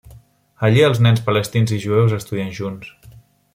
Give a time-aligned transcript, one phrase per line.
[0.67, 2.93] Allí els nens palestins i jueus estudien junts.